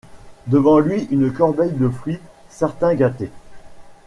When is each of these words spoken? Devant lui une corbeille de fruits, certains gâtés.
Devant 0.47 0.79
lui 0.79 1.07
une 1.11 1.31
corbeille 1.31 1.73
de 1.73 1.87
fruits, 1.87 2.17
certains 2.49 2.95
gâtés. 2.95 3.29